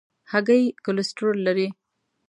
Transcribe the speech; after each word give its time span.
هګۍ 0.31 0.63
کولیسټرول 0.83 1.37
لري. 1.47 1.67